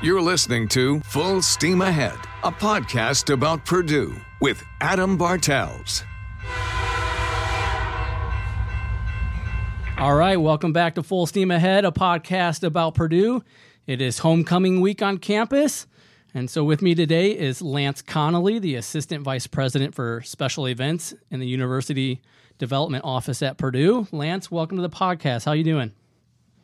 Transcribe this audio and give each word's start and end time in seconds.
You're 0.00 0.22
listening 0.22 0.68
to 0.68 1.00
Full 1.00 1.42
Steam 1.42 1.82
Ahead, 1.82 2.16
a 2.44 2.52
podcast 2.52 3.32
about 3.32 3.66
Purdue 3.66 4.14
with 4.40 4.62
Adam 4.80 5.16
Bartels. 5.16 6.04
All 9.98 10.14
right, 10.14 10.36
welcome 10.36 10.72
back 10.72 10.94
to 10.94 11.02
Full 11.02 11.26
Steam 11.26 11.50
Ahead, 11.50 11.84
a 11.84 11.90
podcast 11.90 12.62
about 12.62 12.94
Purdue. 12.94 13.42
It 13.88 14.00
is 14.00 14.20
homecoming 14.20 14.80
week 14.80 15.02
on 15.02 15.18
campus. 15.18 15.88
And 16.32 16.48
so 16.48 16.62
with 16.62 16.80
me 16.80 16.94
today 16.94 17.32
is 17.32 17.60
Lance 17.60 18.00
Connolly, 18.00 18.60
the 18.60 18.76
Assistant 18.76 19.24
Vice 19.24 19.48
President 19.48 19.96
for 19.96 20.22
Special 20.22 20.68
Events 20.68 21.12
in 21.28 21.40
the 21.40 21.48
University 21.48 22.22
Development 22.58 23.04
Office 23.04 23.42
at 23.42 23.58
Purdue. 23.58 24.06
Lance, 24.12 24.48
welcome 24.48 24.76
to 24.76 24.82
the 24.82 24.90
podcast. 24.90 25.44
How 25.44 25.52
you 25.54 25.64
doing? 25.64 25.90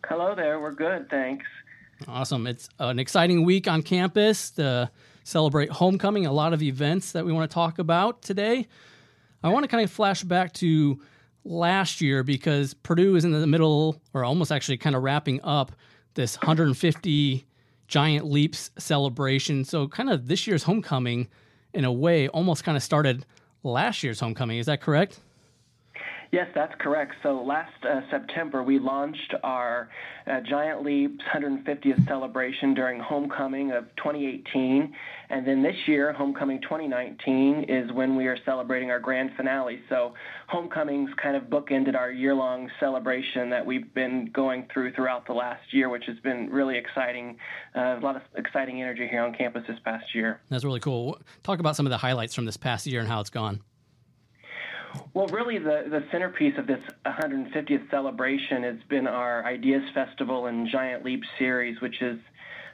Hello 0.07 0.37
there. 0.37 0.61
We're 0.61 0.71
good, 0.71 1.11
thanks. 1.11 1.47
Awesome. 2.07 2.47
It's 2.47 2.69
an 2.79 2.99
exciting 2.99 3.45
week 3.45 3.67
on 3.67 3.83
campus 3.83 4.51
to 4.53 4.91
celebrate 5.25 5.71
homecoming, 5.71 6.27
a 6.27 6.33
lot 6.33 6.53
of 6.53 6.63
events 6.63 7.13
that 7.13 7.25
we 7.25 7.33
want 7.33 7.51
to 7.51 7.55
talk 7.55 7.79
about 7.79 8.21
today. 8.21 8.67
I 9.43 9.49
want 9.49 9.65
to 9.65 9.69
kind 9.69 9.83
of 9.83 9.91
flash 9.91 10.23
back 10.23 10.53
to 10.55 11.01
last 11.45 12.01
year 12.01 12.23
because 12.23 12.75
Purdue 12.75 13.17
is 13.17 13.25
in 13.25 13.33
the 13.33 13.47
middle, 13.47 14.01
or 14.13 14.25
almost 14.25 14.53
actually 14.53 14.77
kind 14.77 14.95
of 14.95 15.03
wrapping 15.03 15.41
up 15.43 15.73
this 16.15 16.37
150 16.37 17.47
Giant 17.89 18.27
Leaps 18.27 18.71
celebration. 18.79 19.65
So, 19.65 19.89
kind 19.89 20.11
of 20.11 20.29
this 20.29 20.47
year's 20.47 20.63
homecoming, 20.63 21.29
in 21.73 21.85
a 21.85 21.93
way, 21.93 22.29
almost 22.29 22.65
kind 22.65 22.77
of 22.77 22.83
started 22.83 23.25
last 23.63 24.03
year's 24.03 24.21
homecoming. 24.21 24.59
Is 24.59 24.67
that 24.67 24.81
correct? 24.81 25.21
Yes, 26.33 26.49
that's 26.55 26.73
correct. 26.81 27.13
So 27.23 27.43
last 27.43 27.73
uh, 27.85 28.01
September, 28.11 28.63
we 28.63 28.79
launched 28.79 29.35
our 29.43 29.89
uh, 30.27 30.41
Giant 30.49 30.83
Leaps 30.83 31.23
150th 31.35 32.07
celebration 32.07 32.75
during 32.75 33.01
Homecoming 33.01 33.73
of 33.73 33.85
2018. 33.97 34.93
And 35.31 35.47
then 35.47 35.63
this 35.63 35.77
year, 35.87 36.13
Homecoming 36.13 36.61
2019, 36.63 37.67
is 37.69 37.93
when 37.93 38.17
we 38.17 38.27
are 38.27 38.37
celebrating 38.45 38.91
our 38.91 39.01
grand 39.01 39.31
finale. 39.37 39.81
So 39.89 40.15
Homecoming's 40.49 41.11
kind 41.23 41.37
of 41.37 41.45
bookended 41.45 41.95
our 41.95 42.11
year 42.11 42.35
long 42.35 42.71
celebration 42.81 43.51
that 43.51 43.65
we've 43.65 43.93
been 43.95 44.31
going 44.33 44.67
through 44.73 44.93
throughout 44.93 45.27
the 45.27 45.33
last 45.33 45.73
year, 45.73 45.89
which 45.89 46.05
has 46.07 46.19
been 46.21 46.51
really 46.51 46.77
exciting. 46.77 47.37
Uh, 47.77 47.99
a 47.99 48.01
lot 48.01 48.17
of 48.17 48.23
exciting 48.37 48.81
energy 48.83 49.07
here 49.09 49.23
on 49.23 49.35
campus 49.35 49.65
this 49.69 49.79
past 49.85 50.07
year. 50.15 50.41
That's 50.51 50.65
really 50.65 50.81
cool. 50.81 51.19
Talk 51.43 51.61
about 51.61 51.77
some 51.77 51.87
of 51.87 51.91
the 51.91 51.99
highlights 51.99 52.35
from 52.35 52.45
this 52.45 52.57
past 52.57 52.87
year 52.87 53.01
and 53.01 53.09
how 53.09 53.21
it's 53.21 53.31
gone. 53.31 53.61
Well, 55.13 55.27
really, 55.29 55.59
the, 55.59 55.85
the 55.89 56.05
centerpiece 56.11 56.55
of 56.59 56.67
this 56.67 56.81
150th 57.07 57.91
celebration 57.91 58.65
has 58.65 58.77
been 58.89 59.07
our 59.07 59.45
Ideas 59.45 59.83
Festival 59.95 60.47
and 60.47 60.69
Giant 60.69 61.05
Leap 61.05 61.23
series, 61.39 61.81
which 61.81 61.97
has 62.01 62.17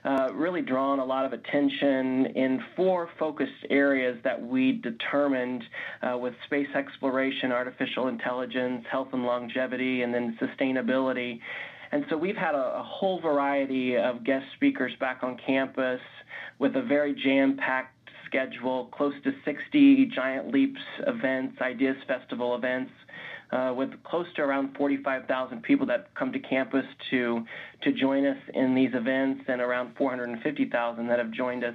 uh, 0.05 0.33
really 0.33 0.63
drawn 0.63 0.99
a 0.99 1.05
lot 1.05 1.27
of 1.27 1.33
attention 1.33 2.27
in 2.35 2.63
four 2.77 3.11
focused 3.19 3.67
areas 3.69 4.19
that 4.25 4.41
we 4.41 4.73
determined 4.73 5.63
uh, 6.03 6.17
with 6.17 6.33
space 6.47 6.69
exploration, 6.75 7.53
artificial 7.53 8.09
intelligence, 8.09 8.85
health 8.91 9.09
and 9.13 9.25
longevity, 9.25 10.03
and 10.03 10.15
then 10.15 10.39
sustainability. 10.41 11.39
And 11.93 12.07
so 12.09 12.17
we've 12.17 12.37
had 12.37 12.55
a, 12.55 12.79
a 12.79 12.83
whole 12.83 13.21
variety 13.21 13.97
of 13.97 14.25
guest 14.25 14.47
speakers 14.57 14.93
back 15.01 15.23
on 15.23 15.37
campus 15.45 16.01
with 16.59 16.77
a 16.77 16.83
very 16.83 17.15
jam 17.15 17.57
packed 17.57 18.00
schedule, 18.31 18.87
close 18.93 19.15
to 19.25 19.33
60 19.45 20.07
Giant 20.15 20.53
Leaps 20.53 20.81
events, 21.07 21.61
Ideas 21.61 21.97
Festival 22.07 22.55
events, 22.55 22.93
uh, 23.51 23.75
with 23.77 23.91
close 24.05 24.27
to 24.37 24.43
around 24.43 24.77
45,000 24.77 25.63
people 25.63 25.87
that 25.87 26.15
come 26.15 26.33
to 26.33 26.39
campus 26.39 26.85
to 27.11 27.45
to 27.83 27.93
join 27.93 28.25
us 28.25 28.39
in 28.55 28.75
these 28.75 28.91
events, 28.95 29.45
and 29.49 29.61
around 29.61 29.97
450,000 29.97 31.09
that 31.09 31.19
have 31.19 31.33
joined 31.33 31.65
us 31.65 31.75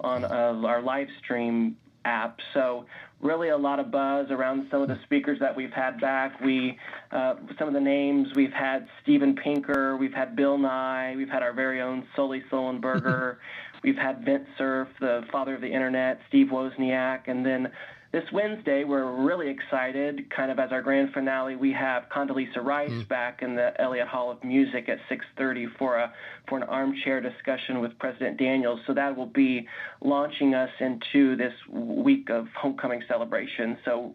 on 0.00 0.24
uh, 0.24 0.28
our 0.66 0.82
live 0.82 1.08
stream 1.22 1.76
app. 2.04 2.38
So 2.54 2.86
really 3.22 3.50
a 3.50 3.56
lot 3.56 3.78
of 3.78 3.90
buzz 3.90 4.26
around 4.30 4.66
some 4.70 4.82
of 4.82 4.88
the 4.88 4.98
speakers 5.04 5.38
that 5.40 5.56
we've 5.56 5.72
had 5.72 6.00
back. 6.00 6.38
We 6.40 6.78
uh, 7.12 7.34
some 7.58 7.68
of 7.68 7.74
the 7.74 7.80
names 7.80 8.28
we've 8.34 8.52
had 8.52 8.86
Steven 9.02 9.34
Pinker, 9.36 9.96
we've 9.96 10.12
had 10.12 10.36
Bill 10.36 10.58
Nye, 10.58 11.14
we've 11.16 11.28
had 11.28 11.42
our 11.42 11.52
very 11.52 11.80
own 11.80 12.06
Sully 12.14 12.42
Sullenberger. 12.50 13.36
We've 13.84 13.96
had 13.96 14.24
Vint 14.24 14.44
Cerf, 14.56 14.86
the 15.00 15.22
father 15.32 15.56
of 15.56 15.60
the 15.60 15.66
internet, 15.66 16.20
Steve 16.28 16.50
Wozniak, 16.52 17.22
and 17.26 17.44
then 17.44 17.68
this 18.12 18.24
Wednesday, 18.30 18.84
we're 18.84 19.10
really 19.10 19.48
excited. 19.48 20.30
Kind 20.30 20.50
of 20.50 20.58
as 20.58 20.70
our 20.70 20.82
grand 20.82 21.14
finale, 21.14 21.56
we 21.56 21.72
have 21.72 22.04
Condoleezza 22.14 22.62
Rice 22.62 22.90
mm. 22.90 23.08
back 23.08 23.40
in 23.40 23.56
the 23.56 23.72
Elliott 23.80 24.06
Hall 24.06 24.30
of 24.30 24.44
Music 24.44 24.90
at 24.90 24.98
6:30 25.08 25.66
for 25.78 25.96
a 25.96 26.12
for 26.46 26.58
an 26.58 26.64
armchair 26.64 27.22
discussion 27.22 27.80
with 27.80 27.98
President 27.98 28.38
Daniels. 28.38 28.80
So 28.86 28.92
that 28.92 29.16
will 29.16 29.26
be 29.26 29.66
launching 30.02 30.54
us 30.54 30.70
into 30.78 31.36
this 31.36 31.54
week 31.70 32.28
of 32.28 32.48
homecoming 32.54 33.02
celebration. 33.08 33.78
So 33.84 34.14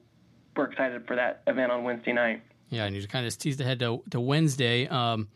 we're 0.55 0.65
excited 0.65 1.07
for 1.07 1.15
that 1.15 1.41
event 1.47 1.71
on 1.71 1.83
Wednesday 1.83 2.13
night. 2.13 2.43
Yeah, 2.69 2.85
and 2.85 2.95
you 2.95 3.07
kind 3.07 3.25
of 3.25 3.35
teased 3.37 3.61
ahead 3.61 3.79
to, 3.79 4.03
to 4.11 4.19
Wednesday. 4.19 4.87
Um, 4.87 5.27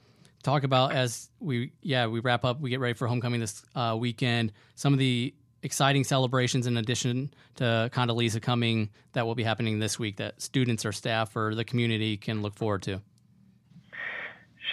talk 0.43 0.63
about 0.63 0.91
as 0.91 1.29
we 1.39 1.72
yeah 1.81 2.07
we 2.07 2.19
wrap 2.19 2.43
up 2.43 2.59
we 2.59 2.69
get 2.69 2.79
ready 2.79 2.93
for 2.93 3.07
homecoming 3.07 3.39
this 3.39 3.63
uh, 3.75 3.95
weekend 3.99 4.51
some 4.73 4.91
of 4.91 4.97
the 4.97 5.33
exciting 5.63 6.03
celebrations 6.03 6.67
in 6.67 6.77
addition 6.77 7.33
to 7.55 7.89
Condoleezza 7.94 8.41
coming 8.41 8.89
that 9.13 9.25
will 9.25 9.35
be 9.35 9.44
happening 9.44 9.79
this 9.79 9.99
week 9.99 10.17
that 10.17 10.41
students 10.41 10.85
or 10.85 10.91
staff 10.91 11.35
or 11.35 11.55
the 11.55 11.66
community 11.66 12.17
can 12.17 12.41
look 12.41 12.55
forward 12.55 12.81
to 12.83 13.01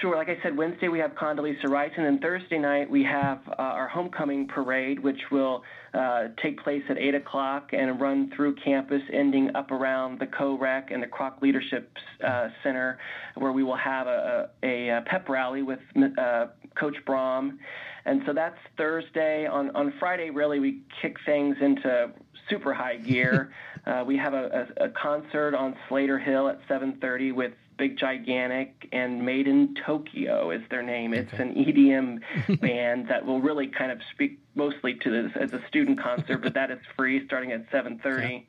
Sure. 0.01 0.15
Like 0.15 0.29
I 0.29 0.41
said, 0.43 0.57
Wednesday 0.57 0.89
we 0.89 1.01
have 1.01 1.13
Condoleezza 1.13 1.69
Rice, 1.69 1.91
and 1.97 2.07
then 2.07 2.21
Thursday 2.21 2.59
night 2.59 2.89
we 2.89 3.03
have 3.03 3.41
uh, 3.49 3.55
our 3.63 3.89
homecoming 3.89 4.47
parade, 4.47 5.01
which 5.01 5.19
will 5.33 5.65
uh, 5.93 6.29
take 6.41 6.63
place 6.63 6.83
at 6.89 6.99
8 6.99 7.17
o'clock 7.17 7.71
and 7.73 8.01
run 8.01 8.31
through 8.37 8.55
campus, 8.57 9.03
ending 9.13 9.51
up 9.57 9.73
around 9.73 10.21
the 10.21 10.27
co-rec 10.27 10.93
and 10.93 11.03
the 11.03 11.07
Krach 11.07 11.41
Leadership 11.43 11.91
uh, 12.25 12.49
Center, 12.63 12.99
where 13.35 13.51
we 13.51 13.65
will 13.65 13.77
have 13.77 14.07
a, 14.07 14.51
a, 14.63 14.89
a 14.89 15.03
pep 15.07 15.29
rally 15.29 15.63
with 15.63 15.81
uh, 16.19 16.47
Coach 16.79 16.97
Brohm. 17.05 17.59
And 18.05 18.23
so 18.27 18.33
that's 18.33 18.59
Thursday. 18.77 19.47
On, 19.47 19.75
on 19.75 19.93
Friday, 19.99 20.31
really, 20.31 20.61
we 20.61 20.83
kick 21.03 21.17
things 21.25 21.57
into 21.61 22.13
super 22.49 22.75
high 22.75 22.97
gear. 22.97 23.53
Uh, 23.87 24.05
we 24.05 24.19
have 24.19 24.35
a, 24.35 24.69
a, 24.79 24.85
a 24.87 24.89
concert 24.91 25.55
on 25.55 25.75
Slater 25.89 26.19
Hill 26.19 26.49
at 26.49 26.61
7:30 26.69 27.33
with 27.33 27.53
Big 27.79 27.97
Gigantic 27.97 28.89
and 28.93 29.25
Made 29.25 29.47
in 29.47 29.75
Tokyo 29.87 30.51
is 30.51 30.61
their 30.69 30.83
name. 30.83 31.13
Okay. 31.13 31.23
It's 31.23 31.33
an 31.41 31.55
EDM 31.55 32.61
band 32.61 33.09
that 33.09 33.25
will 33.25 33.41
really 33.41 33.69
kind 33.69 33.91
of 33.91 34.01
speak 34.13 34.41
mostly 34.55 34.95
to 34.95 35.11
this 35.11 35.33
as 35.41 35.53
a 35.53 35.61
student 35.69 35.99
concert, 35.99 36.39
but 36.43 36.53
that 36.55 36.71
is 36.71 36.81
free 36.97 37.25
starting 37.25 37.53
at 37.53 37.71
7:30. 37.71 38.05
Okay. 38.05 38.47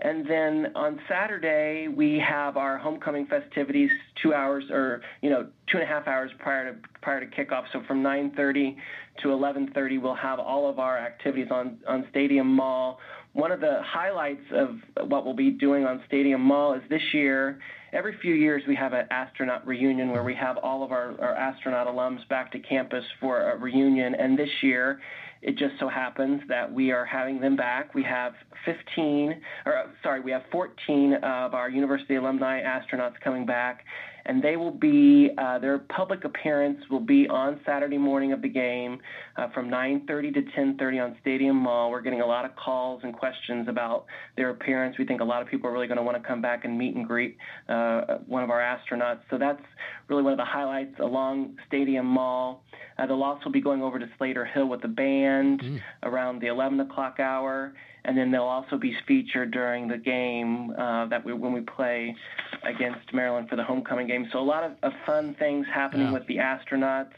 And 0.00 0.28
then 0.28 0.72
on 0.74 1.00
Saturday 1.08 1.88
we 1.88 2.18
have 2.18 2.56
our 2.56 2.78
homecoming 2.78 3.26
festivities 3.26 3.90
two 4.22 4.34
hours 4.34 4.64
or 4.70 5.02
you 5.22 5.30
know 5.30 5.46
two 5.70 5.78
and 5.78 5.82
a 5.82 5.86
half 5.86 6.06
hours 6.06 6.30
prior 6.38 6.72
to 6.72 6.78
prior 7.00 7.24
to 7.24 7.26
kickoff. 7.26 7.64
So 7.72 7.82
from 7.86 8.02
9:30 8.02 8.76
to 9.22 9.28
11:30 9.28 10.00
we'll 10.00 10.14
have 10.14 10.38
all 10.38 10.68
of 10.68 10.78
our 10.78 10.98
activities 10.98 11.48
on 11.50 11.78
on 11.86 12.06
Stadium 12.10 12.48
Mall. 12.48 12.98
One 13.32 13.50
of 13.50 13.60
the 13.60 13.82
highlights 13.82 14.44
of 14.52 14.76
what 15.08 15.24
we'll 15.24 15.34
be 15.34 15.50
doing 15.50 15.84
on 15.86 16.02
Stadium 16.06 16.40
Mall 16.40 16.74
is 16.74 16.82
this 16.88 17.02
year 17.12 17.58
every 17.94 18.16
few 18.20 18.34
years 18.34 18.62
we 18.66 18.74
have 18.74 18.92
an 18.92 19.06
astronaut 19.10 19.64
reunion 19.66 20.10
where 20.10 20.24
we 20.24 20.34
have 20.34 20.58
all 20.58 20.82
of 20.82 20.90
our, 20.90 21.14
our 21.20 21.34
astronaut 21.34 21.86
alums 21.86 22.26
back 22.28 22.50
to 22.52 22.58
campus 22.58 23.04
for 23.20 23.52
a 23.52 23.56
reunion. 23.56 24.14
And 24.16 24.36
this 24.36 24.50
year, 24.62 25.00
it 25.44 25.58
just 25.58 25.74
so 25.78 25.88
happens 25.88 26.40
that 26.48 26.72
we 26.72 26.90
are 26.90 27.04
having 27.04 27.38
them 27.38 27.54
back. 27.54 27.94
We 27.94 28.02
have 28.04 28.32
15, 28.64 29.40
or 29.66 29.92
sorry, 30.02 30.20
we 30.20 30.30
have 30.30 30.42
14 30.50 31.14
of 31.22 31.54
our 31.54 31.68
university 31.68 32.16
alumni 32.16 32.62
astronauts 32.62 33.20
coming 33.22 33.44
back, 33.44 33.84
and 34.26 34.42
they 34.42 34.56
will 34.56 34.70
be 34.70 35.30
uh, 35.36 35.58
their 35.58 35.78
public 35.78 36.24
appearance 36.24 36.78
will 36.90 37.00
be 37.00 37.28
on 37.28 37.60
Saturday 37.66 37.98
morning 37.98 38.32
of 38.32 38.42
the 38.42 38.48
game 38.48 38.98
uh, 39.36 39.48
from 39.52 39.68
9:30 39.68 40.34
to 40.34 40.42
10:30 40.42 41.04
on 41.04 41.16
Stadium 41.20 41.56
Mall. 41.56 41.90
We're 41.90 42.00
getting 42.00 42.20
a 42.20 42.26
lot 42.26 42.44
of 42.44 42.56
calls 42.56 43.02
and 43.04 43.14
questions 43.14 43.68
about 43.68 44.06
their 44.36 44.50
appearance. 44.50 44.96
We 44.98 45.04
think 45.04 45.20
a 45.20 45.24
lot 45.24 45.42
of 45.42 45.48
people 45.48 45.68
are 45.68 45.72
really 45.72 45.86
going 45.86 45.98
to 45.98 46.02
want 46.02 46.20
to 46.20 46.26
come 46.26 46.40
back 46.40 46.64
and 46.64 46.78
meet 46.78 46.94
and 46.94 47.06
greet 47.06 47.36
uh, 47.68 48.18
one 48.26 48.42
of 48.42 48.50
our 48.50 48.60
astronauts. 48.60 49.20
So 49.30 49.38
that's 49.38 49.62
really 50.08 50.22
one 50.22 50.32
of 50.32 50.38
the 50.38 50.44
highlights 50.44 50.98
along 51.00 51.56
Stadium 51.66 52.06
Mall. 52.06 52.62
Uh, 52.98 53.06
they'll 53.06 53.22
also 53.22 53.50
be 53.50 53.60
going 53.60 53.82
over 53.82 53.98
to 53.98 54.08
Slater 54.18 54.44
Hill 54.44 54.68
with 54.68 54.82
the 54.82 54.88
band 54.88 55.60
mm. 55.60 55.80
around 56.02 56.40
the 56.40 56.46
11 56.46 56.80
o'clock 56.80 57.20
hour 57.20 57.74
and 58.04 58.16
then 58.16 58.30
they'll 58.30 58.42
also 58.42 58.76
be 58.76 58.96
featured 59.06 59.50
during 59.50 59.88
the 59.88 59.96
game 59.96 60.70
uh, 60.78 61.06
that 61.06 61.24
we 61.24 61.32
when 61.32 61.52
we 61.52 61.60
play 61.60 62.14
against 62.62 63.12
Maryland 63.12 63.48
for 63.48 63.56
the 63.56 63.64
homecoming 63.64 64.06
game. 64.06 64.28
So 64.32 64.38
a 64.38 64.40
lot 64.40 64.64
of, 64.64 64.72
of 64.82 64.92
fun 65.06 65.34
things 65.38 65.66
happening 65.72 66.08
yeah. 66.08 66.12
with 66.12 66.26
the 66.26 66.36
astronauts. 66.36 67.12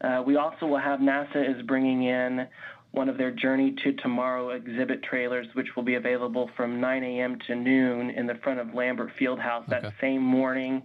Uh, 0.00 0.22
we 0.26 0.36
also 0.36 0.66
will 0.66 0.78
have 0.78 1.00
NASA 1.00 1.56
is 1.56 1.62
bringing 1.62 2.04
in 2.04 2.46
one 2.92 3.08
of 3.08 3.18
their 3.18 3.30
Journey 3.30 3.74
to 3.84 3.92
Tomorrow 3.92 4.50
exhibit 4.50 5.02
trailers, 5.02 5.46
which 5.54 5.76
will 5.76 5.82
be 5.82 5.94
available 5.94 6.50
from 6.56 6.80
9 6.80 7.04
a.m. 7.04 7.38
to 7.46 7.54
noon 7.54 8.10
in 8.10 8.26
the 8.26 8.36
front 8.36 8.58
of 8.58 8.74
Lambert 8.74 9.10
Fieldhouse 9.20 9.64
okay. 9.64 9.80
that 9.82 9.92
same 10.00 10.22
morning. 10.22 10.82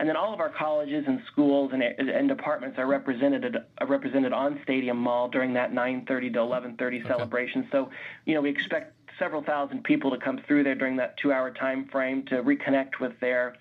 And 0.00 0.08
then 0.08 0.16
all 0.16 0.32
of 0.32 0.40
our 0.40 0.48
colleges 0.48 1.04
and 1.06 1.20
schools 1.30 1.72
and, 1.74 1.82
and 1.82 2.26
departments 2.26 2.78
are 2.78 2.86
represented 2.86 3.54
are 3.78 3.86
represented 3.86 4.32
on 4.32 4.58
Stadium 4.62 4.96
Mall 4.96 5.28
during 5.28 5.52
that 5.52 5.72
9:30 5.72 6.32
to 6.32 6.38
11:30 6.38 6.80
okay. 6.80 7.02
celebration. 7.06 7.68
So, 7.70 7.90
you 8.24 8.34
know, 8.34 8.40
we 8.40 8.48
expect 8.48 8.94
several 9.18 9.42
thousand 9.42 9.84
people 9.84 10.10
to 10.12 10.16
come 10.16 10.40
through 10.46 10.64
there 10.64 10.74
during 10.74 10.96
that 10.96 11.18
two-hour 11.18 11.50
time 11.50 11.86
frame 11.92 12.22
to 12.28 12.42
reconnect 12.42 12.98
with 12.98 13.20
their 13.20 13.56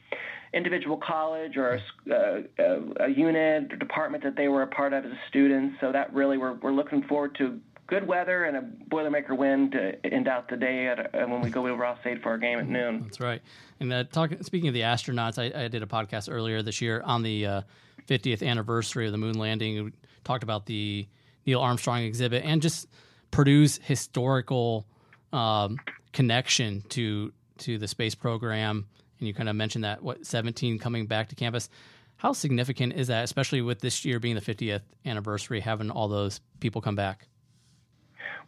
individual 0.53 0.95
college 0.95 1.57
or 1.57 1.81
a, 2.09 2.45
uh, 2.57 3.06
a, 3.06 3.09
unit 3.09 3.74
or 3.74 3.75
department 3.75 4.24
that 4.24 4.38
they 4.38 4.47
were 4.47 4.62
a 4.62 4.68
part 4.68 4.94
of 4.94 5.06
as 5.06 5.12
a 5.12 5.19
student. 5.27 5.74
So 5.81 5.92
that 5.92 6.13
really 6.13 6.38
we're, 6.38 6.53
we're 6.53 6.71
looking 6.71 7.03
forward 7.03 7.35
to 7.35 7.59
good 7.89 8.07
weather 8.07 8.45
and 8.45 8.56
a 8.56 8.62
Boilermaker 8.62 9.36
win 9.36 9.71
to 9.71 10.06
end 10.06 10.27
out 10.27 10.47
the 10.47 10.56
day 10.56 10.88
at, 10.88 11.15
uh, 11.15 11.25
when 11.25 11.41
we 11.41 11.50
go 11.50 11.62
over 11.62 11.69
to 11.69 11.75
Ross-Ade 11.75 12.21
for 12.21 12.30
our 12.30 12.38
game 12.38 12.59
at 12.59 12.68
noon. 12.68 13.01
That's 13.03 13.19
right. 13.19 13.41
And 13.80 13.91
uh, 13.91 14.03
speaking 14.41 14.68
of 14.68 14.75
the 14.75 14.81
astronauts, 14.81 15.39
I, 15.39 15.63
I, 15.63 15.68
did 15.68 15.81
a 15.81 15.88
podcast 15.88 16.31
earlier 16.31 16.62
this 16.62 16.81
year 16.81 17.01
on 17.03 17.24
the 17.24 17.45
uh, 17.45 17.62
50th 18.07 18.45
anniversary 18.45 19.07
of 19.07 19.12
the 19.12 19.18
moon 19.18 19.39
landing. 19.39 19.86
We 19.86 19.94
talked 20.24 20.44
about 20.44 20.68
the 20.68 21.07
Neil 21.45 21.62
Armstrong 21.62 22.03
exhibit 22.03 22.44
and 22.45 22.62
just 22.62 22.88
Purdue's 23.31 23.80
historical 23.83 24.85
um, 25.33 25.80
connection 26.13 26.83
to 26.89 27.33
to 27.59 27.77
the 27.77 27.89
space 27.89 28.15
program 28.15 28.85
and 29.19 29.27
you 29.27 29.33
kind 29.33 29.50
of 29.50 29.56
mentioned 29.56 29.83
that 29.83 30.01
what 30.01 30.25
17 30.25 30.80
coming 30.80 31.06
back 31.06 31.30
to 31.30 31.35
campus. 31.35 31.69
How 32.15 32.33
significant 32.33 32.94
is 32.94 33.07
that, 33.07 33.24
especially 33.24 33.62
with 33.62 33.80
this 33.80 34.03
year 34.03 34.19
being 34.19 34.35
the 34.35 34.42
50th 34.42 34.81
anniversary, 35.06 35.59
having 35.62 35.89
all 35.89 36.07
those 36.07 36.42
people 36.59 36.81
come 36.81 36.95
back? 36.95 37.27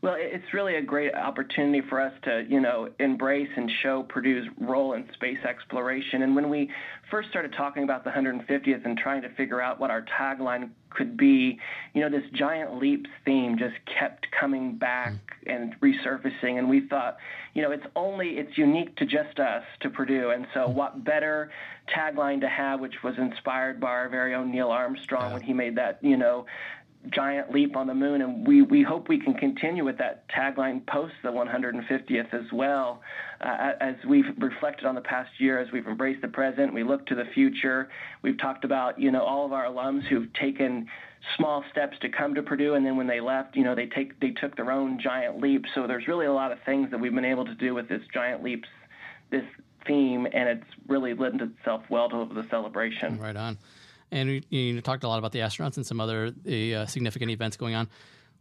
Well, 0.01 0.15
it's 0.17 0.51
really 0.51 0.77
a 0.77 0.81
great 0.81 1.13
opportunity 1.13 1.81
for 1.87 2.01
us 2.01 2.11
to, 2.23 2.43
you 2.49 2.59
know, 2.59 2.89
embrace 2.99 3.49
and 3.55 3.69
show 3.83 4.01
Purdue's 4.01 4.47
role 4.59 4.93
in 4.93 5.07
space 5.13 5.37
exploration. 5.47 6.23
And 6.23 6.35
when 6.35 6.49
we 6.49 6.71
first 7.11 7.29
started 7.29 7.53
talking 7.55 7.83
about 7.83 8.03
the 8.03 8.09
150th 8.09 8.83
and 8.83 8.97
trying 8.97 9.21
to 9.21 9.29
figure 9.35 9.61
out 9.61 9.79
what 9.79 9.91
our 9.91 10.03
tagline 10.19 10.71
could 10.89 11.17
be, 11.17 11.59
you 11.93 12.01
know, 12.01 12.09
this 12.09 12.27
giant 12.33 12.79
leaps 12.79 13.11
theme 13.25 13.59
just 13.59 13.75
kept 13.85 14.25
coming 14.39 14.75
back 14.75 15.13
mm-hmm. 15.13 15.49
and 15.51 15.79
resurfacing. 15.81 16.57
And 16.57 16.67
we 16.67 16.87
thought, 16.87 17.17
you 17.53 17.61
know, 17.61 17.69
it's 17.69 17.85
only, 17.95 18.39
it's 18.39 18.57
unique 18.57 18.95
to 18.95 19.05
just 19.05 19.39
us, 19.39 19.63
to 19.81 19.89
Purdue. 19.91 20.31
And 20.31 20.47
so 20.55 20.61
mm-hmm. 20.61 20.77
what 20.77 21.03
better 21.03 21.51
tagline 21.95 22.41
to 22.41 22.49
have, 22.49 22.79
which 22.79 23.03
was 23.03 23.13
inspired 23.19 23.79
by 23.79 23.89
our 23.89 24.09
very 24.09 24.33
own 24.33 24.51
Neil 24.51 24.69
Armstrong 24.69 25.27
yeah. 25.27 25.33
when 25.33 25.41
he 25.43 25.53
made 25.53 25.75
that, 25.77 25.99
you 26.01 26.17
know, 26.17 26.47
giant 27.09 27.51
leap 27.51 27.75
on 27.75 27.87
the 27.87 27.93
moon, 27.93 28.21
and 28.21 28.45
we, 28.47 28.61
we 28.61 28.83
hope 28.83 29.09
we 29.09 29.19
can 29.19 29.33
continue 29.33 29.83
with 29.83 29.97
that 29.97 30.29
tagline 30.29 30.85
post 30.87 31.13
the 31.23 31.29
150th 31.29 32.33
as 32.33 32.51
well. 32.53 33.01
Uh, 33.41 33.71
as 33.79 33.95
we've 34.07 34.25
reflected 34.37 34.85
on 34.85 34.95
the 34.95 35.01
past 35.01 35.29
year, 35.39 35.59
as 35.59 35.71
we've 35.71 35.87
embraced 35.87 36.21
the 36.21 36.27
present, 36.27 36.73
we 36.73 36.83
look 36.83 37.05
to 37.07 37.15
the 37.15 37.25
future. 37.33 37.89
We've 38.21 38.37
talked 38.37 38.65
about 38.65 38.99
you 38.99 39.11
know 39.11 39.23
all 39.23 39.45
of 39.45 39.53
our 39.53 39.65
alums 39.65 40.03
who've 40.03 40.31
taken 40.33 40.87
small 41.37 41.63
steps 41.71 41.97
to 42.01 42.09
come 42.09 42.35
to 42.35 42.43
Purdue, 42.43 42.75
and 42.75 42.85
then 42.85 42.97
when 42.97 43.07
they 43.07 43.19
left, 43.19 43.55
you 43.55 43.63
know 43.63 43.73
they 43.73 43.87
take 43.87 44.19
they 44.19 44.31
took 44.31 44.55
their 44.55 44.71
own 44.71 44.99
giant 44.99 45.41
leap. 45.41 45.65
So 45.73 45.87
there's 45.87 46.07
really 46.07 46.27
a 46.27 46.33
lot 46.33 46.51
of 46.51 46.59
things 46.65 46.91
that 46.91 46.99
we've 46.99 47.13
been 47.13 47.25
able 47.25 47.45
to 47.45 47.55
do 47.55 47.73
with 47.73 47.89
this 47.89 48.01
giant 48.13 48.43
leaps, 48.43 48.69
this 49.31 49.45
theme, 49.87 50.27
and 50.31 50.49
it's 50.49 50.67
really 50.87 51.13
lent 51.13 51.41
itself 51.41 51.81
well 51.89 52.09
to 52.09 52.29
the 52.33 52.45
celebration. 52.49 53.19
Right 53.19 53.35
on. 53.35 53.57
And 54.11 54.29
we, 54.29 54.43
you 54.49 54.81
talked 54.81 55.03
a 55.03 55.07
lot 55.07 55.19
about 55.19 55.31
the 55.31 55.39
astronauts 55.39 55.77
and 55.77 55.85
some 55.85 56.01
other 56.01 56.33
uh, 56.45 56.85
significant 56.85 57.31
events 57.31 57.57
going 57.57 57.75
on. 57.75 57.89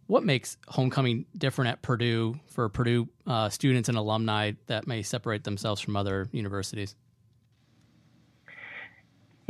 What 0.07 0.25
makes 0.25 0.57
homecoming 0.67 1.27
different 1.39 1.71
at 1.71 1.83
Purdue 1.83 2.35
for 2.49 2.69
Purdue 2.69 3.09
uh, 3.27 3.49
students 3.49 3.89
and 3.89 3.97
alumni 3.97 4.53
that 4.67 4.87
may 4.89 5.03
separate 5.03 5.45
themselves 5.45 5.81
from 5.81 5.95
other 5.95 6.29
universities? 6.33 6.97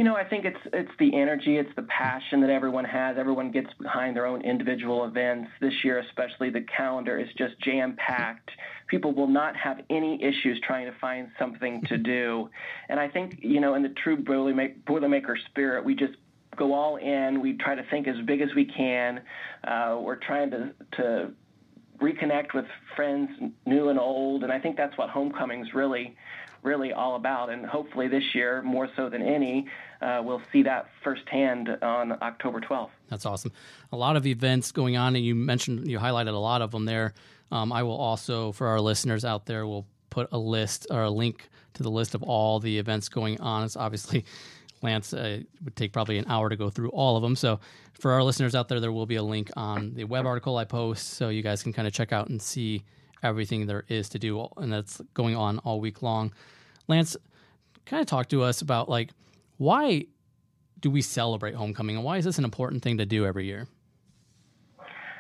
You 0.00 0.04
know, 0.04 0.16
I 0.16 0.24
think 0.24 0.46
it's 0.46 0.56
it's 0.72 0.90
the 0.98 1.14
energy, 1.14 1.58
it's 1.58 1.76
the 1.76 1.82
passion 1.82 2.40
that 2.40 2.48
everyone 2.48 2.86
has. 2.86 3.18
Everyone 3.18 3.50
gets 3.50 3.68
behind 3.74 4.16
their 4.16 4.24
own 4.24 4.40
individual 4.40 5.04
events. 5.04 5.50
This 5.60 5.74
year, 5.84 5.98
especially, 5.98 6.48
the 6.48 6.62
calendar 6.62 7.20
is 7.20 7.28
just 7.36 7.60
jam 7.60 7.96
packed. 7.98 8.50
People 8.86 9.12
will 9.12 9.26
not 9.26 9.54
have 9.58 9.82
any 9.90 10.18
issues 10.24 10.58
trying 10.66 10.86
to 10.86 10.98
find 11.00 11.28
something 11.38 11.82
to 11.88 11.98
do. 11.98 12.48
And 12.88 12.98
I 12.98 13.08
think, 13.08 13.40
you 13.42 13.60
know, 13.60 13.74
in 13.74 13.82
the 13.82 13.90
true 13.90 14.16
Boilermaker 14.16 15.34
spirit, 15.50 15.84
we 15.84 15.94
just 15.94 16.14
go 16.56 16.72
all 16.72 16.96
in. 16.96 17.42
We 17.42 17.58
try 17.58 17.74
to 17.74 17.84
think 17.90 18.08
as 18.08 18.16
big 18.24 18.40
as 18.40 18.48
we 18.56 18.64
can. 18.64 19.20
Uh, 19.62 19.98
we're 20.00 20.16
trying 20.16 20.50
to 20.52 20.72
to 20.92 21.32
reconnect 22.00 22.54
with 22.54 22.66
friends, 22.96 23.30
new 23.66 23.88
and 23.88 23.98
old, 23.98 24.42
and 24.42 24.52
I 24.52 24.58
think 24.58 24.76
that's 24.76 24.96
what 24.96 25.10
homecoming's 25.10 25.74
really 25.74 26.16
really 26.62 26.92
all 26.92 27.16
about. 27.16 27.50
And 27.50 27.64
hopefully 27.64 28.08
this 28.08 28.34
year, 28.34 28.62
more 28.62 28.88
so 28.96 29.08
than 29.08 29.22
any, 29.22 29.66
uh, 30.00 30.20
we'll 30.22 30.42
see 30.52 30.62
that 30.64 30.88
firsthand 31.02 31.68
on 31.82 32.12
October 32.22 32.60
12th. 32.60 32.90
That's 33.08 33.26
awesome. 33.26 33.52
A 33.92 33.96
lot 33.96 34.16
of 34.16 34.26
events 34.26 34.72
going 34.72 34.96
on, 34.96 35.16
and 35.16 35.24
you 35.24 35.34
mentioned, 35.34 35.88
you 35.88 35.98
highlighted 35.98 36.34
a 36.34 36.38
lot 36.38 36.62
of 36.62 36.70
them 36.70 36.84
there. 36.84 37.14
Um, 37.50 37.72
I 37.72 37.82
will 37.82 37.96
also, 37.96 38.52
for 38.52 38.68
our 38.68 38.80
listeners 38.80 39.24
out 39.24 39.46
there, 39.46 39.66
we'll 39.66 39.86
put 40.10 40.28
a 40.32 40.38
list 40.38 40.86
or 40.90 41.02
a 41.02 41.10
link 41.10 41.48
to 41.74 41.82
the 41.82 41.90
list 41.90 42.14
of 42.14 42.22
all 42.22 42.60
the 42.60 42.78
events 42.78 43.08
going 43.08 43.40
on. 43.40 43.64
It's 43.64 43.76
obviously 43.76 44.24
Lance 44.82 45.12
uh, 45.12 45.40
would 45.64 45.76
take 45.76 45.92
probably 45.92 46.18
an 46.18 46.24
hour 46.28 46.48
to 46.48 46.56
go 46.56 46.70
through 46.70 46.90
all 46.90 47.16
of 47.16 47.22
them. 47.22 47.36
So 47.36 47.60
for 47.92 48.12
our 48.12 48.22
listeners 48.22 48.54
out 48.54 48.68
there, 48.68 48.80
there 48.80 48.92
will 48.92 49.06
be 49.06 49.16
a 49.16 49.22
link 49.22 49.50
on 49.56 49.94
the 49.94 50.04
web 50.04 50.26
article 50.26 50.56
I 50.56 50.64
post, 50.64 51.14
so 51.14 51.28
you 51.28 51.42
guys 51.42 51.62
can 51.62 51.72
kind 51.72 51.86
of 51.86 51.94
check 51.94 52.12
out 52.12 52.28
and 52.28 52.40
see 52.40 52.84
everything 53.22 53.66
there 53.66 53.84
is 53.88 54.08
to 54.10 54.18
do, 54.18 54.48
and 54.56 54.72
that's 54.72 55.00
going 55.12 55.36
on 55.36 55.58
all 55.58 55.80
week 55.80 56.02
long. 56.02 56.32
Lance, 56.88 57.16
kind 57.84 58.00
of 58.00 58.06
talk 58.06 58.28
to 58.30 58.42
us 58.42 58.62
about 58.62 58.88
like 58.88 59.10
why 59.58 60.06
do 60.80 60.90
we 60.90 61.02
celebrate 61.02 61.54
homecoming, 61.54 61.96
and 61.96 62.04
why 62.04 62.16
is 62.16 62.24
this 62.24 62.38
an 62.38 62.44
important 62.44 62.82
thing 62.82 62.96
to 62.96 63.04
do 63.04 63.26
every 63.26 63.44
year? 63.44 63.66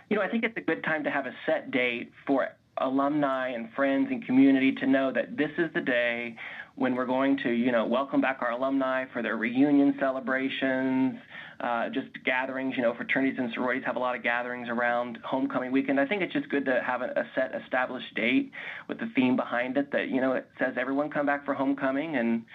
You 0.08 0.16
know, 0.16 0.22
I 0.22 0.28
think 0.28 0.44
it's 0.44 0.56
a 0.56 0.62
good 0.62 0.82
time 0.82 1.04
to 1.04 1.10
have 1.10 1.26
a 1.26 1.34
set 1.44 1.70
date 1.70 2.10
for 2.26 2.48
alumni 2.78 3.50
and 3.50 3.70
friends 3.74 4.08
and 4.10 4.24
community 4.24 4.72
to 4.72 4.86
know 4.86 5.12
that 5.12 5.36
this 5.36 5.50
is 5.58 5.70
the 5.74 5.80
day 5.80 6.36
when 6.80 6.94
we're 6.94 7.04
going 7.04 7.36
to, 7.36 7.50
you 7.50 7.70
know, 7.70 7.84
welcome 7.84 8.22
back 8.22 8.38
our 8.40 8.52
alumni 8.52 9.04
for 9.12 9.20
their 9.20 9.36
reunion 9.36 9.94
celebrations, 10.00 11.18
uh, 11.60 11.90
just 11.90 12.06
gatherings. 12.24 12.72
You 12.74 12.82
know, 12.82 12.94
fraternities 12.94 13.38
and 13.38 13.52
sororities 13.52 13.84
have 13.84 13.96
a 13.96 13.98
lot 13.98 14.16
of 14.16 14.22
gatherings 14.22 14.66
around 14.70 15.18
homecoming 15.22 15.72
weekend. 15.72 16.00
I 16.00 16.06
think 16.06 16.22
it's 16.22 16.32
just 16.32 16.48
good 16.48 16.64
to 16.64 16.80
have 16.82 17.02
a, 17.02 17.10
a 17.20 17.24
set 17.34 17.52
established 17.62 18.14
date 18.14 18.50
with 18.88 18.98
the 18.98 19.12
theme 19.14 19.36
behind 19.36 19.76
it 19.76 19.92
that, 19.92 20.08
you 20.08 20.22
know, 20.22 20.32
it 20.32 20.48
says 20.58 20.72
everyone 20.80 21.10
come 21.10 21.26
back 21.26 21.44
for 21.44 21.52
homecoming 21.52 22.16
and 22.16 22.46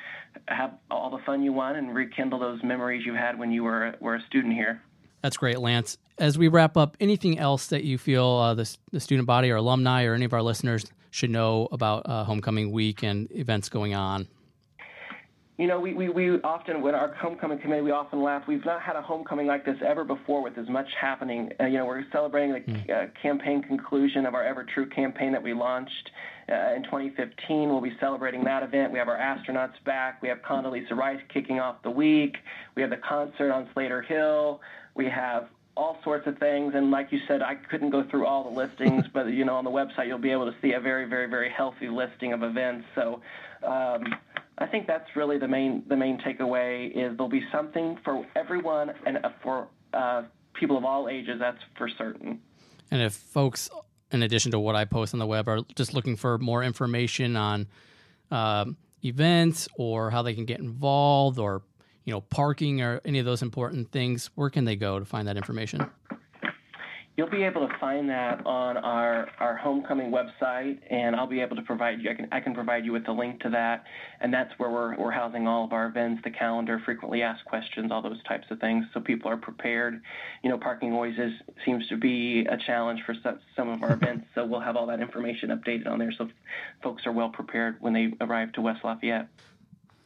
have 0.48 0.72
all 0.90 1.12
the 1.12 1.24
fun 1.24 1.44
you 1.44 1.54
want 1.54 1.78
and 1.78 1.94
rekindle 1.94 2.40
those 2.40 2.64
memories 2.64 3.06
you 3.06 3.14
had 3.14 3.38
when 3.38 3.52
you 3.52 3.64
were, 3.64 3.94
were 4.00 4.16
a 4.16 4.22
student 4.24 4.56
here. 4.56 4.82
That's 5.22 5.38
great, 5.38 5.60
Lance. 5.60 6.00
As 6.18 6.36
we 6.36 6.48
wrap 6.48 6.78
up, 6.78 6.98
anything 7.00 7.38
else 7.38 7.68
that 7.68 7.84
you 7.84 8.00
feel 8.00 8.26
uh, 8.26 8.56
the, 8.56 8.76
the 8.92 9.00
student 9.00 9.28
body 9.28 9.52
or 9.52 9.58
alumni 9.58 10.06
or 10.06 10.16
any 10.16 10.26
of 10.26 10.34
our 10.34 10.42
listeners 10.42 10.86
should 11.16 11.30
know 11.30 11.70
about 11.72 12.04
uh, 12.06 12.26
homecoming 12.26 12.72
week 12.72 13.02
and 13.02 13.32
events 13.32 13.70
going 13.70 13.96
on? 13.96 14.28
You 15.58 15.68
know, 15.68 15.80
we, 15.80 15.94
we, 15.94 16.10
we 16.10 16.42
often, 16.42 16.82
when 16.82 16.94
our 16.94 17.14
homecoming 17.14 17.60
committee, 17.60 17.82
we 17.82 17.92
often 17.92 18.22
laugh. 18.22 18.44
We've 18.46 18.66
not 18.66 18.82
had 18.82 18.98
a 18.98 19.02
homecoming 19.02 19.48
like 19.48 19.64
this 19.64 19.78
ever 19.88 20.04
before 20.04 20.44
with 20.44 20.58
as 20.58 20.68
much 20.68 20.88
happening. 21.00 21.54
Uh, 21.58 21.68
you 21.68 21.78
know, 21.78 21.86
we're 21.86 22.04
celebrating 22.12 22.52
the 22.52 22.60
mm. 22.60 22.90
uh, 22.90 23.08
campaign 23.22 23.64
conclusion 23.64 24.26
of 24.26 24.34
our 24.34 24.44
Ever 24.44 24.66
True 24.66 24.90
campaign 24.90 25.32
that 25.32 25.42
we 25.42 25.54
launched 25.54 26.12
uh, 26.52 26.76
in 26.76 26.84
2015. 26.84 27.70
We'll 27.70 27.80
be 27.80 27.96
celebrating 28.02 28.44
that 28.44 28.64
event. 28.64 28.92
We 28.92 29.00
have 29.00 29.08
our 29.08 29.18
astronauts 29.18 29.82
back. 29.86 30.22
We 30.22 30.28
have 30.28 30.40
Condoleezza 30.40 30.92
Rice 30.92 31.22
kicking 31.34 31.62
off 31.62 31.82
the 31.84 31.92
week. 31.92 32.36
We 32.76 32.82
have 32.82 32.92
the 32.92 32.98
concert 32.98 33.54
on 33.54 33.70
Slater 33.74 34.02
Hill. 34.02 34.60
We 34.94 35.06
have 35.06 35.48
all 35.78 35.98
sorts 36.04 36.28
of 36.28 36.38
things. 36.38 36.74
And 36.76 36.92
like 36.92 37.12
you 37.12 37.20
said, 37.28 37.42
I 37.42 37.56
couldn't 37.56 37.90
go 37.90 38.04
through 38.10 38.26
all 38.26 38.50
the 38.50 38.56
listings, 38.58 39.06
but 39.14 39.28
you 39.28 39.46
know, 39.46 39.56
on 39.56 39.64
the 39.64 39.72
website 39.72 40.08
you'll 40.08 40.18
be 40.18 40.32
able 40.32 40.52
to 40.52 40.58
see 40.62 40.74
a 40.74 40.80
very, 40.80 41.06
very, 41.06 41.30
very 41.30 41.50
healthy 41.50 41.90
listing 41.90 42.34
of 42.34 42.44
events. 42.44 42.86
So 42.96 43.22
um, 43.64 44.04
I 44.58 44.66
think 44.68 44.88
that's 44.88 45.16
really 45.16 45.38
the 45.38 45.48
main 45.48 45.84
the 45.88 45.98
main 45.98 46.18
takeaway 46.20 46.90
is 46.90 47.18
there'll 47.18 47.30
be 47.30 47.44
something 47.52 47.98
for 48.04 48.26
everyone 48.36 48.94
and 49.06 49.20
for 49.44 49.68
uh, 49.94 50.24
people 50.54 50.78
of 50.78 50.86
all 50.86 51.10
ages. 51.10 51.38
That's 51.40 51.62
for 51.78 51.90
certain. 51.90 52.40
And 52.92 53.02
if 53.02 53.14
folks, 53.14 53.70
in 54.12 54.24
addition 54.24 54.52
to 54.52 54.60
what 54.60 54.76
I 54.76 54.86
post 54.86 55.14
on 55.14 55.20
the 55.20 55.26
web, 55.26 55.50
are 55.50 55.62
just 55.76 55.94
looking 55.94 56.16
for 56.16 56.38
more 56.38 56.64
information 56.64 57.36
on 57.36 57.68
um, 58.32 58.78
events 59.04 59.68
or 59.78 60.12
how 60.12 60.22
they 60.22 60.34
can 60.34 60.46
get 60.46 60.60
involved 60.60 61.40
or 61.40 61.64
you 62.06 62.14
know, 62.14 62.22
parking 62.22 62.82
or 62.82 63.02
any 63.04 63.20
of 63.20 63.26
those 63.26 63.42
important 63.42 63.92
things, 63.92 64.30
where 64.36 64.50
can 64.50 64.64
they 64.66 64.76
go 64.76 65.00
to 65.00 65.06
find 65.06 65.28
that 65.28 65.38
information? 65.38 65.86
You'll 67.18 67.30
be 67.30 67.44
able 67.44 67.66
to 67.66 67.74
find 67.80 68.10
that 68.10 68.46
on 68.46 68.76
our, 68.76 69.30
our 69.40 69.56
homecoming 69.56 70.12
website, 70.12 70.80
and 70.90 71.16
I'll 71.16 71.28
be 71.28 71.40
able 71.40 71.56
to 71.56 71.62
provide 71.62 72.02
you. 72.02 72.12
I 72.12 72.14
can 72.14 72.28
I 72.30 72.42
can 72.42 72.54
provide 72.54 72.84
you 72.84 72.92
with 72.92 73.06
the 73.06 73.14
link 73.14 73.40
to 73.44 73.50
that, 73.52 73.86
and 74.20 74.34
that's 74.34 74.52
where 74.58 74.70
we're 74.70 74.98
we're 74.98 75.12
housing 75.12 75.48
all 75.48 75.64
of 75.64 75.72
our 75.72 75.88
events, 75.88 76.24
the 76.26 76.32
calendar, 76.32 76.82
frequently 76.84 77.22
asked 77.22 77.46
questions, 77.46 77.90
all 77.90 78.02
those 78.02 78.22
types 78.24 78.48
of 78.52 78.60
things, 78.60 78.86
so 78.94 79.00
people 79.00 79.32
are 79.32 79.38
prepared. 79.38 80.02
You 80.44 80.50
know, 80.50 80.58
parking 80.58 80.92
always 80.92 81.18
is, 81.18 81.32
seems 81.64 81.88
to 81.88 81.96
be 81.96 82.46
a 82.50 82.58
challenge 82.58 83.00
for 83.06 83.16
some 83.56 83.70
of 83.70 83.82
our 83.82 83.94
events, 84.02 84.26
so 84.36 84.46
we'll 84.46 84.60
have 84.60 84.76
all 84.76 84.88
that 84.88 85.00
information 85.00 85.52
updated 85.52 85.88
on 85.88 86.00
there, 86.00 86.12
so 86.18 86.28
folks 86.84 87.06
are 87.06 87.14
well 87.14 87.30
prepared 87.30 87.78
when 87.80 87.94
they 87.94 88.12
arrive 88.20 88.52
to 88.54 88.62
West 88.62 88.84
Lafayette. 88.84 89.30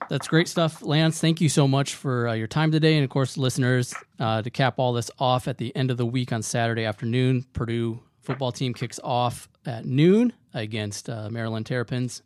That's 0.07 0.27
great 0.27 0.47
stuff, 0.47 0.81
Lance. 0.81 1.19
Thank 1.19 1.41
you 1.41 1.49
so 1.49 1.67
much 1.67 1.93
for 1.93 2.29
uh, 2.29 2.33
your 2.33 2.47
time 2.47 2.71
today, 2.71 2.95
and 2.95 3.03
of 3.03 3.09
course, 3.09 3.37
listeners. 3.37 3.93
Uh, 4.19 4.41
to 4.41 4.49
cap 4.49 4.75
all 4.77 4.93
this 4.93 5.11
off, 5.19 5.47
at 5.47 5.57
the 5.57 5.75
end 5.75 5.91
of 5.91 5.97
the 5.97 6.05
week 6.05 6.31
on 6.31 6.41
Saturday 6.41 6.85
afternoon, 6.85 7.45
Purdue 7.53 7.99
football 8.21 8.51
team 8.51 8.73
kicks 8.73 8.99
off 9.03 9.49
at 9.65 9.85
noon 9.85 10.33
against 10.53 11.09
uh, 11.09 11.29
Maryland 11.29 11.65
Terrapins, 11.65 12.21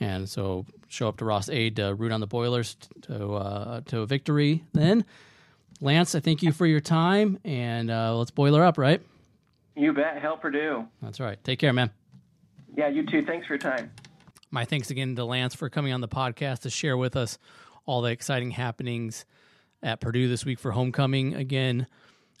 and 0.00 0.28
so 0.28 0.66
show 0.88 1.08
up 1.08 1.18
to 1.18 1.24
Ross-Ade 1.24 1.76
to 1.76 1.94
root 1.94 2.12
on 2.12 2.20
the 2.20 2.26
Boilers 2.26 2.76
to 3.02 3.34
uh, 3.34 3.80
to 3.86 4.00
a 4.00 4.06
victory. 4.06 4.64
Then, 4.72 5.04
Lance, 5.80 6.14
I 6.14 6.20
thank 6.20 6.42
you 6.42 6.50
for 6.50 6.66
your 6.66 6.80
time, 6.80 7.38
and 7.44 7.90
uh, 7.90 8.16
let's 8.16 8.30
boiler 8.30 8.64
up, 8.64 8.78
right? 8.78 9.00
You 9.76 9.92
bet. 9.92 10.18
Hail 10.18 10.36
Purdue. 10.36 10.86
That's 11.00 11.20
right. 11.20 11.42
Take 11.44 11.60
care, 11.60 11.72
man. 11.72 11.90
Yeah, 12.76 12.88
you 12.88 13.06
too. 13.06 13.24
Thanks 13.24 13.46
for 13.46 13.54
your 13.54 13.58
time. 13.58 13.92
My 14.50 14.64
thanks 14.64 14.88
again 14.88 15.14
to 15.16 15.26
Lance 15.26 15.54
for 15.54 15.68
coming 15.68 15.92
on 15.92 16.00
the 16.00 16.08
podcast 16.08 16.60
to 16.60 16.70
share 16.70 16.96
with 16.96 17.16
us 17.16 17.38
all 17.84 18.00
the 18.00 18.10
exciting 18.10 18.50
happenings 18.52 19.26
at 19.82 20.00
Purdue 20.00 20.26
this 20.26 20.46
week 20.46 20.58
for 20.58 20.70
homecoming. 20.70 21.34
Again, 21.34 21.86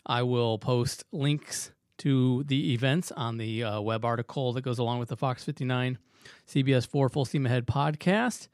I 0.06 0.22
will 0.22 0.56
post 0.56 1.04
links 1.12 1.70
to 1.98 2.44
the 2.44 2.72
events 2.72 3.12
on 3.12 3.36
the 3.36 3.62
uh, 3.62 3.80
web 3.82 4.06
article 4.06 4.54
that 4.54 4.62
goes 4.62 4.78
along 4.78 5.00
with 5.00 5.10
the 5.10 5.18
Fox 5.18 5.44
59 5.44 5.98
CBS 6.46 6.86
4 6.86 7.10
Full 7.10 7.26
Steam 7.26 7.44
Ahead 7.44 7.66
podcast. 7.66 8.48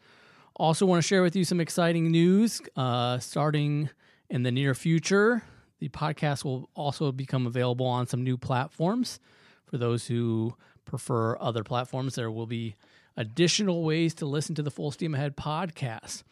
Also, 0.57 0.85
want 0.85 1.01
to 1.01 1.07
share 1.07 1.23
with 1.23 1.37
you 1.37 1.45
some 1.45 1.61
exciting 1.61 2.11
news 2.11 2.61
uh, 2.75 3.21
starting 3.21 3.89
in 4.31 4.43
the 4.43 4.51
near 4.51 4.75
future. 4.75 5.45
The 5.79 5.91
podcast 5.91 6.45
will 6.45 6.69
also 6.75 7.13
become 7.13 7.47
available 7.47 7.87
on 7.87 8.09
some 8.09 8.25
new 8.25 8.37
platforms. 8.37 9.21
For 9.65 9.79
those 9.79 10.09
who 10.09 10.57
prefer 10.85 11.37
other 11.39 11.63
platforms, 11.63 12.17
there 12.17 12.33
will 12.33 12.47
be 12.47 12.75
additional 13.17 13.83
ways 13.83 14.15
to 14.15 14.27
listen 14.27 14.55
to 14.55 14.63
the 14.63 14.71
Full 14.71 14.91
Steam 14.91 15.15
Ahead 15.15 15.37
podcast. 15.37 16.23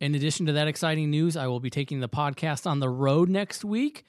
In 0.00 0.14
addition 0.14 0.46
to 0.46 0.52
that 0.52 0.68
exciting 0.68 1.10
news, 1.10 1.36
I 1.36 1.48
will 1.48 1.60
be 1.60 1.70
taking 1.70 2.00
the 2.00 2.08
podcast 2.08 2.66
on 2.66 2.80
the 2.80 2.88
road 2.88 3.28
next 3.28 3.64
week. 3.64 4.04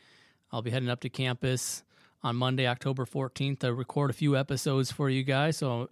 I'll 0.52 0.62
be 0.62 0.72
heading 0.72 0.90
up 0.90 1.02
to 1.02 1.10
campus 1.10 1.84
on 2.22 2.36
Monday, 2.36 2.68
October 2.68 3.06
14th 3.06 3.60
to 3.60 3.74
record 3.74 4.10
a 4.10 4.14
few 4.14 4.38
episodes 4.38 4.92
for 4.92 5.10
you 5.10 5.24
guys. 5.24 5.58
So 5.58 5.82
I'm 5.82 5.88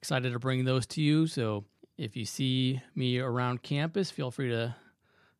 excited 0.00 0.32
to 0.32 0.38
bring 0.38 0.64
those 0.64 0.86
to 0.88 1.02
you. 1.02 1.26
So 1.26 1.64
if 1.98 2.16
you 2.16 2.24
see 2.24 2.80
me 2.94 3.18
around 3.18 3.62
campus, 3.62 4.10
feel 4.10 4.30
free 4.30 4.50
to 4.50 4.76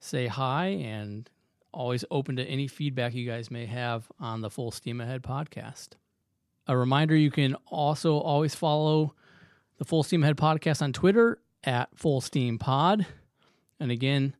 say 0.00 0.26
hi 0.26 0.66
and 0.66 1.28
always 1.72 2.04
open 2.10 2.36
to 2.36 2.44
any 2.44 2.66
feedback 2.66 3.14
you 3.14 3.28
guys 3.28 3.50
may 3.50 3.66
have 3.66 4.10
on 4.18 4.40
the 4.40 4.50
Full 4.50 4.70
Steam 4.70 5.00
Ahead 5.00 5.22
podcast. 5.22 5.90
A 6.66 6.76
reminder 6.76 7.16
you 7.16 7.30
can 7.30 7.54
also 7.66 8.18
always 8.18 8.54
follow 8.54 9.14
the 9.80 9.86
Full 9.86 10.02
Steam 10.02 10.22
Ahead 10.22 10.36
podcast 10.36 10.82
on 10.82 10.92
Twitter 10.92 11.38
at 11.64 11.88
Full 11.96 12.20
Steam 12.20 12.58
Pod. 12.58 13.06
And 13.80 13.90
again, 13.90 14.36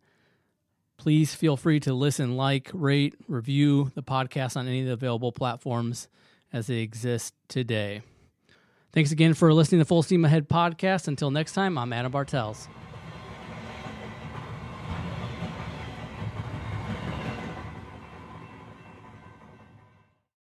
please 0.99 1.35
feel 1.35 1.57
free 1.57 1.81
to 1.81 1.95
listen, 1.95 2.37
like, 2.37 2.71
rate, 2.75 3.15
review 3.27 3.91
the 3.95 4.03
podcast 4.03 4.55
on 4.59 4.69
any 4.69 4.81
of 4.83 4.87
the 4.87 4.93
available 4.93 5.33
platforms 5.33 6.09
as 6.53 6.67
they 6.67 6.81
exist 6.81 7.33
today. 7.49 8.03
Thanks 8.93 9.13
again 9.13 9.33
for 9.33 9.55
listening 9.55 9.79
to 9.79 9.85
the 9.85 9.89
Full 9.89 10.03
Steam 10.03 10.27
Ahead 10.27 10.47
podcast. 10.47 11.09
Until 11.09 11.31
next 11.31 11.55
time, 11.55 11.79
I'm 11.79 11.95
Adam 11.95 12.13
Bartels. 12.13 12.69